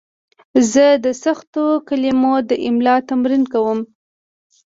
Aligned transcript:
زه 0.71 0.85
د 1.05 1.07
سختو 1.23 1.63
کلمو 1.87 2.33
املا 2.67 2.95
تمرین 3.09 3.43
کوم. 3.53 3.79